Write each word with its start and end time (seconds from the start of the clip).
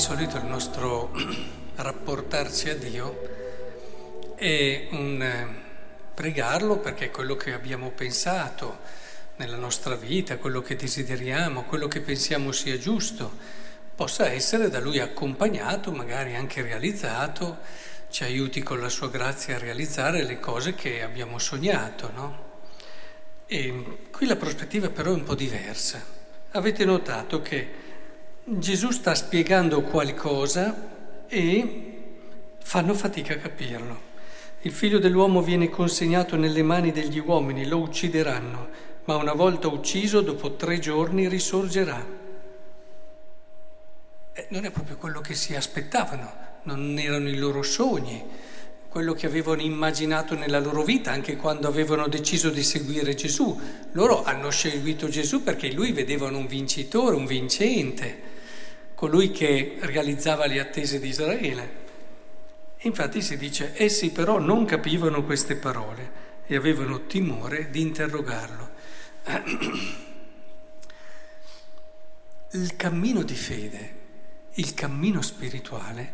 solito 0.00 0.38
il 0.38 0.46
nostro 0.46 1.12
rapportarci 1.76 2.70
a 2.70 2.74
Dio 2.74 4.34
è 4.34 4.88
un 4.92 5.20
eh, 5.20 5.46
pregarlo 6.14 6.78
perché 6.78 7.06
è 7.06 7.10
quello 7.10 7.36
che 7.36 7.52
abbiamo 7.52 7.90
pensato 7.90 8.78
nella 9.36 9.58
nostra 9.58 9.96
vita, 9.96 10.38
quello 10.38 10.62
che 10.62 10.74
desideriamo, 10.74 11.64
quello 11.64 11.86
che 11.86 12.00
pensiamo 12.00 12.50
sia 12.50 12.78
giusto, 12.78 13.30
possa 13.94 14.30
essere 14.30 14.70
da 14.70 14.80
Lui 14.80 15.00
accompagnato, 15.00 15.92
magari 15.92 16.34
anche 16.34 16.62
realizzato, 16.62 17.58
ci 18.08 18.24
aiuti 18.24 18.62
con 18.62 18.80
la 18.80 18.88
sua 18.88 19.10
grazia 19.10 19.56
a 19.56 19.58
realizzare 19.58 20.22
le 20.22 20.40
cose 20.40 20.74
che 20.74 21.02
abbiamo 21.02 21.38
sognato, 21.38 22.10
no? 22.14 22.44
E 23.44 24.08
qui 24.10 24.26
la 24.26 24.36
prospettiva 24.36 24.88
però 24.88 25.10
è 25.10 25.14
un 25.14 25.24
po' 25.24 25.34
diversa. 25.34 26.02
Avete 26.52 26.86
notato 26.86 27.42
che 27.42 27.88
Gesù 28.42 28.90
sta 28.90 29.14
spiegando 29.14 29.82
qualcosa 29.82 30.88
e 31.28 31.92
fanno 32.62 32.94
fatica 32.94 33.34
a 33.34 33.38
capirlo. 33.38 34.08
Il 34.62 34.72
figlio 34.72 34.98
dell'uomo 34.98 35.42
viene 35.42 35.68
consegnato 35.68 36.36
nelle 36.36 36.62
mani 36.62 36.90
degli 36.90 37.18
uomini, 37.18 37.66
lo 37.66 37.78
uccideranno, 37.78 38.68
ma 39.04 39.16
una 39.16 39.34
volta 39.34 39.68
ucciso, 39.68 40.22
dopo 40.22 40.54
tre 40.54 40.78
giorni, 40.78 41.28
risorgerà. 41.28 42.04
Eh, 44.32 44.46
non 44.48 44.64
è 44.64 44.70
proprio 44.70 44.96
quello 44.96 45.20
che 45.20 45.34
si 45.34 45.54
aspettavano, 45.54 46.32
non 46.62 46.98
erano 46.98 47.28
i 47.28 47.36
loro 47.36 47.62
sogni, 47.62 48.24
quello 48.88 49.12
che 49.12 49.26
avevano 49.26 49.60
immaginato 49.60 50.34
nella 50.34 50.60
loro 50.60 50.82
vita, 50.82 51.12
anche 51.12 51.36
quando 51.36 51.68
avevano 51.68 52.08
deciso 52.08 52.48
di 52.48 52.62
seguire 52.62 53.14
Gesù. 53.14 53.60
Loro 53.92 54.24
hanno 54.24 54.50
seguito 54.50 55.08
Gesù 55.08 55.42
perché 55.42 55.70
lui 55.72 55.92
vedevano 55.92 56.38
un 56.38 56.46
vincitore, 56.46 57.14
un 57.14 57.26
vincente 57.26 58.28
colui 59.00 59.30
che 59.30 59.78
realizzava 59.80 60.44
le 60.44 60.60
attese 60.60 61.00
di 61.00 61.08
Israele. 61.08 61.78
Infatti 62.80 63.22
si 63.22 63.38
dice, 63.38 63.72
essi 63.74 64.10
però 64.10 64.38
non 64.38 64.66
capivano 64.66 65.24
queste 65.24 65.56
parole 65.56 66.10
e 66.44 66.54
avevano 66.54 67.06
timore 67.06 67.70
di 67.70 67.80
interrogarlo. 67.80 68.68
Il 72.52 72.76
cammino 72.76 73.22
di 73.22 73.36
fede, 73.36 73.94
il 74.54 74.74
cammino 74.74 75.22
spirituale, 75.22 76.12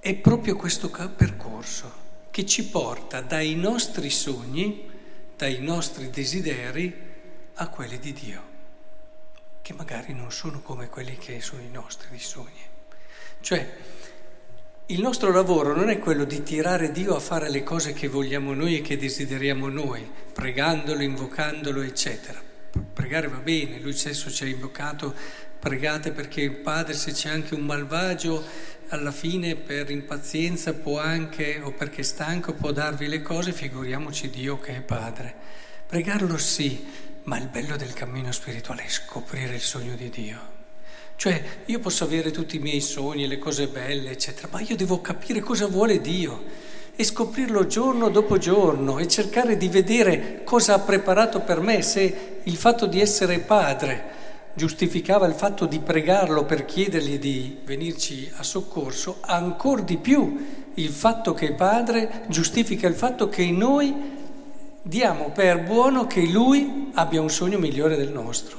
è 0.00 0.14
proprio 0.16 0.56
questo 0.56 0.90
percorso 0.90 1.92
che 2.30 2.44
ci 2.44 2.66
porta 2.66 3.22
dai 3.22 3.54
nostri 3.54 4.10
sogni, 4.10 4.86
dai 5.34 5.60
nostri 5.60 6.10
desideri 6.10 6.94
a 7.54 7.68
quelli 7.68 7.98
di 7.98 8.12
Dio 8.12 8.49
che 9.70 9.76
magari 9.76 10.12
non 10.12 10.32
sono 10.32 10.60
come 10.60 10.88
quelli 10.88 11.16
che 11.16 11.40
sono 11.40 11.62
i 11.62 11.70
nostri 11.70 12.08
di 12.10 12.18
sogni. 12.18 12.60
Cioè, 13.40 13.76
il 14.86 15.00
nostro 15.00 15.30
lavoro 15.30 15.76
non 15.76 15.90
è 15.90 16.00
quello 16.00 16.24
di 16.24 16.42
tirare 16.42 16.90
Dio 16.90 17.14
a 17.14 17.20
fare 17.20 17.48
le 17.48 17.62
cose 17.62 17.92
che 17.92 18.08
vogliamo 18.08 18.52
noi 18.52 18.78
e 18.78 18.82
che 18.82 18.96
desideriamo 18.96 19.68
noi, 19.68 20.04
pregandolo, 20.32 21.02
invocandolo, 21.02 21.82
eccetera. 21.82 22.42
Pregare 22.92 23.28
va 23.28 23.38
bene, 23.38 23.78
lui 23.78 23.92
stesso 23.92 24.28
ci 24.28 24.42
ha 24.42 24.48
invocato, 24.48 25.14
pregate 25.60 26.10
perché 26.10 26.40
il 26.40 26.56
Padre, 26.56 26.94
se 26.94 27.12
c'è 27.12 27.28
anche 27.28 27.54
un 27.54 27.64
malvagio, 27.64 28.42
alla 28.88 29.12
fine 29.12 29.54
per 29.54 29.88
impazienza 29.90 30.74
può 30.74 30.98
anche, 30.98 31.60
o 31.62 31.70
perché 31.70 32.00
è 32.00 32.04
stanco, 32.04 32.54
può 32.54 32.72
darvi 32.72 33.06
le 33.06 33.22
cose, 33.22 33.52
figuriamoci 33.52 34.30
Dio 34.30 34.58
che 34.58 34.78
è 34.78 34.80
Padre. 34.80 35.32
Pregarlo 35.86 36.36
sì, 36.38 37.09
ma 37.24 37.38
il 37.38 37.48
bello 37.48 37.76
del 37.76 37.92
cammino 37.92 38.32
spirituale 38.32 38.84
è 38.84 38.88
scoprire 38.88 39.54
il 39.54 39.60
sogno 39.60 39.94
di 39.94 40.08
Dio. 40.08 40.58
Cioè, 41.16 41.42
io 41.66 41.80
posso 41.80 42.04
avere 42.04 42.30
tutti 42.30 42.56
i 42.56 42.60
miei 42.60 42.80
sogni, 42.80 43.26
le 43.26 43.38
cose 43.38 43.66
belle, 43.66 44.10
eccetera, 44.10 44.48
ma 44.50 44.60
io 44.60 44.74
devo 44.74 45.00
capire 45.00 45.40
cosa 45.40 45.66
vuole 45.66 46.00
Dio 46.00 46.44
e 46.96 47.04
scoprirlo 47.04 47.66
giorno 47.66 48.08
dopo 48.08 48.38
giorno 48.38 48.98
e 48.98 49.06
cercare 49.06 49.56
di 49.56 49.68
vedere 49.68 50.42
cosa 50.44 50.74
ha 50.74 50.78
preparato 50.78 51.40
per 51.40 51.60
me, 51.60 51.82
se 51.82 52.40
il 52.42 52.56
fatto 52.56 52.86
di 52.86 53.00
essere 53.00 53.38
padre 53.40 54.18
giustificava 54.54 55.26
il 55.26 55.34
fatto 55.34 55.66
di 55.66 55.78
pregarlo 55.78 56.44
per 56.44 56.64
chiedergli 56.64 57.18
di 57.18 57.58
venirci 57.64 58.30
a 58.36 58.42
soccorso, 58.42 59.18
ancora 59.20 59.82
di 59.82 59.96
più 59.98 60.70
il 60.74 60.88
fatto 60.88 61.34
che 61.34 61.48
è 61.48 61.54
padre 61.54 62.22
giustifica 62.28 62.86
il 62.86 62.94
fatto 62.94 63.28
che 63.28 63.50
noi 63.50 64.18
diamo 64.82 65.30
per 65.30 65.62
buono 65.62 66.06
che 66.06 66.22
lui 66.26 66.90
abbia 66.94 67.20
un 67.20 67.30
sogno 67.30 67.58
migliore 67.58 67.96
del 67.96 68.10
nostro, 68.10 68.58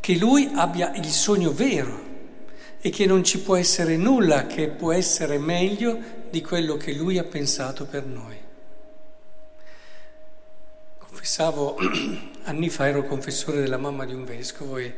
che 0.00 0.16
lui 0.16 0.50
abbia 0.54 0.94
il 0.94 1.06
sogno 1.06 1.52
vero 1.52 2.04
e 2.80 2.90
che 2.90 3.06
non 3.06 3.24
ci 3.24 3.40
può 3.40 3.56
essere 3.56 3.96
nulla 3.96 4.46
che 4.46 4.68
può 4.68 4.92
essere 4.92 5.38
meglio 5.38 5.98
di 6.30 6.40
quello 6.40 6.76
che 6.76 6.92
lui 6.92 7.18
ha 7.18 7.24
pensato 7.24 7.86
per 7.86 8.04
noi. 8.04 8.36
Confessavo, 10.98 11.76
anni 12.44 12.68
fa 12.68 12.86
ero 12.86 13.04
confessore 13.04 13.60
della 13.60 13.78
mamma 13.78 14.04
di 14.04 14.14
un 14.14 14.24
vescovo 14.24 14.76
e 14.76 14.94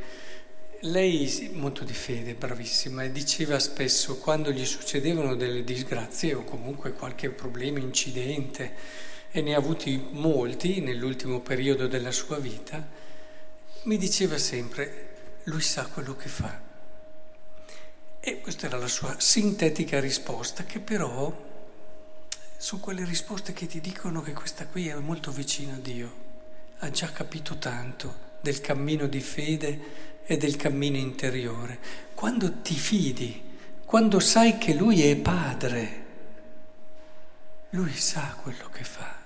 lei, 0.82 1.50
molto 1.54 1.82
di 1.82 1.92
fede, 1.92 2.34
bravissima, 2.34 3.04
diceva 3.06 3.58
spesso 3.58 4.18
quando 4.18 4.52
gli 4.52 4.64
succedevano 4.64 5.34
delle 5.34 5.64
disgrazie 5.64 6.34
o 6.34 6.44
comunque 6.44 6.92
qualche 6.92 7.30
problema, 7.30 7.78
incidente, 7.78 8.74
e 9.30 9.40
ne 9.42 9.54
ha 9.54 9.58
avuti 9.58 10.08
molti 10.10 10.80
nell'ultimo 10.80 11.40
periodo 11.40 11.86
della 11.86 12.12
sua 12.12 12.38
vita, 12.38 12.86
mi 13.82 13.96
diceva 13.96 14.38
sempre, 14.38 15.40
lui 15.44 15.60
sa 15.60 15.86
quello 15.86 16.16
che 16.16 16.28
fa. 16.28 16.60
E 18.20 18.40
questa 18.40 18.66
era 18.66 18.76
la 18.76 18.88
sua 18.88 19.14
sintetica 19.18 20.00
risposta, 20.00 20.64
che 20.64 20.80
però 20.80 21.46
sono 22.56 22.80
quelle 22.80 23.04
risposte 23.04 23.52
che 23.52 23.66
ti 23.66 23.80
dicono 23.80 24.20
che 24.20 24.32
questa 24.32 24.66
qui 24.66 24.88
è 24.88 24.94
molto 24.96 25.30
vicina 25.30 25.74
a 25.74 25.78
Dio, 25.78 26.26
ha 26.78 26.90
già 26.90 27.10
capito 27.12 27.56
tanto 27.56 28.26
del 28.40 28.60
cammino 28.60 29.06
di 29.06 29.20
fede 29.20 29.80
e 30.26 30.36
del 30.36 30.56
cammino 30.56 30.96
interiore. 30.96 31.78
Quando 32.14 32.60
ti 32.60 32.74
fidi, 32.74 33.42
quando 33.84 34.20
sai 34.20 34.58
che 34.58 34.74
Lui 34.74 35.02
è 35.02 35.16
Padre, 35.16 36.04
Lui 37.70 37.94
sa 37.94 38.36
quello 38.42 38.68
che 38.70 38.84
fa. 38.84 39.17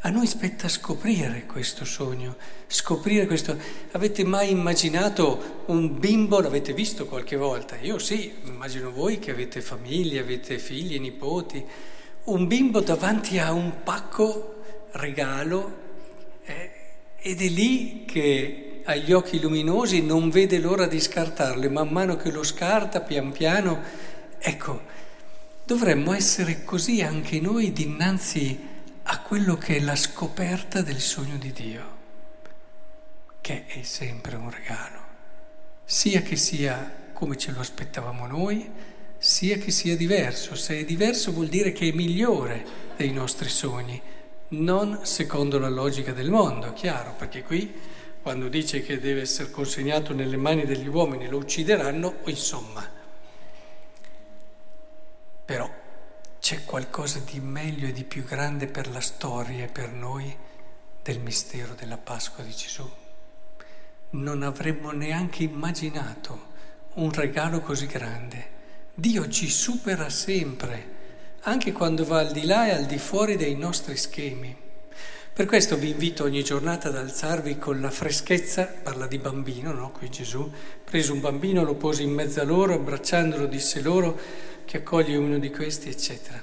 A 0.00 0.10
noi 0.10 0.26
spetta 0.26 0.68
scoprire 0.68 1.46
questo 1.46 1.84
sogno, 1.84 2.36
scoprire 2.66 3.26
questo. 3.26 3.58
Avete 3.92 4.24
mai 4.24 4.50
immaginato 4.50 5.64
un 5.66 5.98
bimbo, 5.98 6.40
l'avete 6.40 6.72
visto 6.74 7.06
qualche 7.06 7.36
volta? 7.36 7.76
Io 7.80 7.98
sì, 7.98 8.32
immagino 8.44 8.92
voi 8.92 9.18
che 9.18 9.32
avete 9.32 9.60
famiglie, 9.60 10.20
avete 10.20 10.58
figli, 10.58 11.00
nipoti. 11.00 11.64
Un 12.24 12.46
bimbo 12.46 12.80
davanti 12.80 13.38
a 13.38 13.52
un 13.52 13.82
pacco 13.82 14.62
regalo 14.92 15.84
eh, 16.44 16.70
ed 17.16 17.40
è 17.40 17.48
lì 17.48 18.04
che 18.04 18.82
ha 18.84 18.94
gli 18.94 19.12
occhi 19.12 19.40
luminosi, 19.40 20.02
non 20.02 20.30
vede 20.30 20.58
l'ora 20.58 20.86
di 20.86 21.00
scartarlo 21.00 21.68
man 21.70 21.88
mano 21.88 22.16
che 22.16 22.30
lo 22.30 22.44
scarta 22.44 23.00
pian 23.00 23.32
piano, 23.32 23.82
ecco, 24.38 24.82
dovremmo 25.64 26.12
essere 26.12 26.62
così 26.62 27.02
anche 27.02 27.40
noi 27.40 27.72
dinanzi 27.72 28.74
a 28.74 28.75
a 29.08 29.20
quello 29.20 29.56
che 29.56 29.76
è 29.76 29.80
la 29.80 29.94
scoperta 29.94 30.82
del 30.82 30.98
sogno 30.98 31.36
di 31.36 31.52
Dio, 31.52 31.96
che 33.40 33.66
è 33.66 33.82
sempre 33.82 34.34
un 34.34 34.50
regalo, 34.50 35.00
sia 35.84 36.22
che 36.22 36.34
sia 36.34 37.04
come 37.12 37.36
ce 37.36 37.52
lo 37.52 37.60
aspettavamo 37.60 38.26
noi, 38.26 38.68
sia 39.18 39.58
che 39.58 39.70
sia 39.70 39.96
diverso. 39.96 40.56
Se 40.56 40.80
è 40.80 40.84
diverso 40.84 41.32
vuol 41.32 41.46
dire 41.46 41.70
che 41.70 41.88
è 41.88 41.92
migliore 41.92 42.66
dei 42.96 43.12
nostri 43.12 43.48
sogni, 43.48 44.00
non 44.48 45.00
secondo 45.04 45.58
la 45.60 45.68
logica 45.68 46.12
del 46.12 46.30
mondo, 46.30 46.72
chiaro, 46.72 47.14
perché 47.16 47.42
qui 47.42 47.72
quando 48.20 48.48
dice 48.48 48.82
che 48.82 48.98
deve 48.98 49.20
essere 49.20 49.52
consegnato 49.52 50.12
nelle 50.12 50.36
mani 50.36 50.64
degli 50.64 50.88
uomini 50.88 51.28
lo 51.28 51.38
uccideranno, 51.38 52.16
insomma. 52.24 52.84
Però 55.44 55.84
c'è 56.46 56.62
qualcosa 56.64 57.20
di 57.28 57.40
meglio 57.40 57.88
e 57.88 57.92
di 57.92 58.04
più 58.04 58.22
grande 58.22 58.68
per 58.68 58.88
la 58.88 59.00
storia 59.00 59.64
e 59.64 59.66
per 59.66 59.90
noi 59.90 60.32
del 61.02 61.18
mistero 61.18 61.74
della 61.74 61.96
Pasqua 61.96 62.44
di 62.44 62.54
Gesù. 62.54 62.88
Non 64.10 64.44
avremmo 64.44 64.92
neanche 64.92 65.42
immaginato 65.42 66.40
un 66.94 67.10
regalo 67.10 67.58
così 67.58 67.86
grande. 67.86 68.46
Dio 68.94 69.28
ci 69.28 69.50
supera 69.50 70.08
sempre, 70.08 70.94
anche 71.40 71.72
quando 71.72 72.04
va 72.04 72.20
al 72.20 72.30
di 72.30 72.44
là 72.44 72.68
e 72.68 72.74
al 72.74 72.86
di 72.86 72.98
fuori 72.98 73.34
dei 73.34 73.56
nostri 73.56 73.96
schemi. 73.96 74.56
Per 75.32 75.46
questo 75.46 75.76
vi 75.76 75.90
invito 75.90 76.22
ogni 76.22 76.44
giornata 76.44 76.88
ad 76.88 76.96
alzarvi 76.96 77.58
con 77.58 77.80
la 77.80 77.90
freschezza, 77.90 78.66
parla 78.66 79.08
di 79.08 79.18
bambino, 79.18 79.72
no? 79.72 79.90
Qui 79.90 80.08
Gesù 80.10 80.48
prese 80.84 81.10
un 81.10 81.18
bambino, 81.18 81.64
lo 81.64 81.74
pose 81.74 82.04
in 82.04 82.12
mezzo 82.12 82.40
a 82.40 82.44
loro, 82.44 82.74
abbracciandolo 82.74 83.46
disse 83.46 83.80
loro, 83.80 84.16
che 84.66 84.78
accoglie 84.78 85.16
uno 85.16 85.38
di 85.38 85.50
questi, 85.50 85.88
eccetera. 85.88 86.42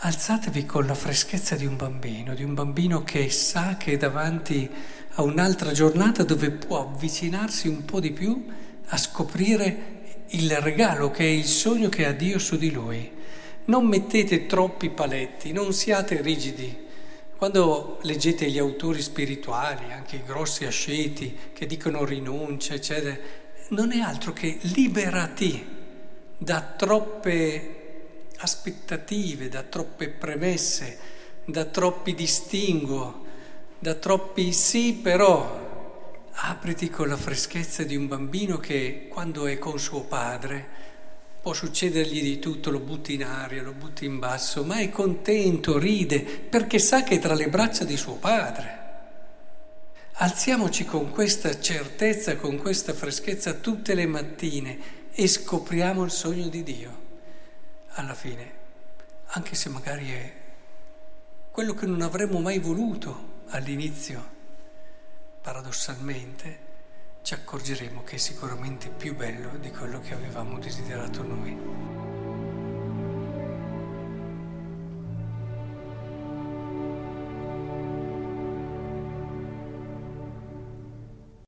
Alzatevi 0.00 0.66
con 0.66 0.86
la 0.86 0.94
freschezza 0.94 1.56
di 1.56 1.64
un 1.64 1.74
bambino, 1.76 2.34
di 2.34 2.44
un 2.44 2.52
bambino 2.52 3.02
che 3.02 3.30
sa 3.30 3.76
che 3.78 3.92
è 3.92 3.96
davanti 3.96 4.70
a 5.14 5.22
un'altra 5.22 5.72
giornata 5.72 6.22
dove 6.22 6.50
può 6.50 6.82
avvicinarsi 6.82 7.66
un 7.66 7.86
po' 7.86 7.98
di 7.98 8.12
più 8.12 8.46
a 8.88 8.96
scoprire 8.98 9.94
il 10.28 10.54
regalo, 10.58 11.10
che 11.10 11.24
è 11.24 11.28
il 11.28 11.46
sogno 11.46 11.88
che 11.88 12.04
ha 12.04 12.12
Dio 12.12 12.38
su 12.38 12.58
di 12.58 12.70
lui. 12.70 13.10
Non 13.64 13.86
mettete 13.86 14.46
troppi 14.46 14.90
paletti, 14.90 15.52
non 15.52 15.72
siate 15.72 16.20
rigidi. 16.20 16.84
Quando 17.36 17.98
leggete 18.02 18.50
gli 18.50 18.58
autori 18.58 19.00
spirituali, 19.00 19.92
anche 19.92 20.16
i 20.16 20.24
grossi 20.24 20.66
asceti 20.66 21.34
che 21.54 21.66
dicono 21.66 22.04
rinuncia, 22.04 22.74
eccetera, 22.74 23.16
non 23.70 23.92
è 23.92 24.00
altro 24.00 24.32
che 24.32 24.58
liberati 24.60 25.75
da 26.38 26.60
troppe 26.60 27.76
aspettative, 28.38 29.48
da 29.48 29.62
troppe 29.62 30.08
premesse, 30.08 30.98
da 31.44 31.64
troppi 31.64 32.14
distinguo, 32.14 33.24
da 33.78 33.94
troppi 33.94 34.52
sì 34.52 34.94
però. 34.94 35.64
Apriti 36.38 36.90
con 36.90 37.08
la 37.08 37.16
freschezza 37.16 37.82
di 37.82 37.96
un 37.96 38.08
bambino 38.08 38.58
che 38.58 39.06
quando 39.08 39.46
è 39.46 39.58
con 39.58 39.78
suo 39.78 40.02
padre 40.02 40.84
può 41.40 41.54
succedergli 41.54 42.20
di 42.20 42.38
tutto, 42.38 42.70
lo 42.70 42.80
butti 42.80 43.14
in 43.14 43.24
aria, 43.24 43.62
lo 43.62 43.72
butti 43.72 44.04
in 44.04 44.18
basso, 44.18 44.64
ma 44.64 44.78
è 44.78 44.90
contento, 44.90 45.78
ride, 45.78 46.20
perché 46.20 46.78
sa 46.78 47.04
che 47.04 47.14
è 47.14 47.18
tra 47.20 47.34
le 47.34 47.48
braccia 47.48 47.84
di 47.84 47.96
suo 47.96 48.16
padre. 48.16 48.84
Alziamoci 50.14 50.84
con 50.84 51.10
questa 51.10 51.60
certezza, 51.60 52.36
con 52.36 52.56
questa 52.56 52.92
freschezza 52.92 53.52
tutte 53.52 53.94
le 53.94 54.06
mattine 54.06 54.78
e 55.18 55.28
scopriamo 55.28 56.04
il 56.04 56.10
sogno 56.10 56.48
di 56.48 56.62
Dio. 56.62 57.04
Alla 57.92 58.12
fine, 58.12 58.52
anche 59.28 59.54
se 59.54 59.70
magari 59.70 60.12
è 60.12 60.32
quello 61.50 61.72
che 61.72 61.86
non 61.86 62.02
avremmo 62.02 62.38
mai 62.40 62.58
voluto 62.58 63.44
all'inizio, 63.46 64.34
paradossalmente 65.40 66.64
ci 67.22 67.32
accorgeremo 67.32 68.04
che 68.04 68.16
è 68.16 68.18
sicuramente 68.18 68.90
più 68.90 69.16
bello 69.16 69.56
di 69.56 69.70
quello 69.70 70.00
che 70.00 70.12
avevamo 70.12 70.58
desiderato 70.58 71.22
noi. 71.22 72.05